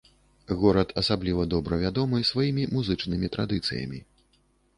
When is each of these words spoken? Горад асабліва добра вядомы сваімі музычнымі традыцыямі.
Горад 0.61 0.93
асабліва 1.01 1.45
добра 1.53 1.79
вядомы 1.83 2.23
сваімі 2.31 2.63
музычнымі 2.75 3.27
традыцыямі. 3.37 3.99